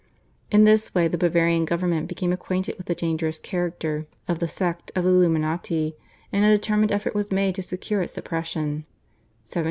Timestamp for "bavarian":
1.19-1.63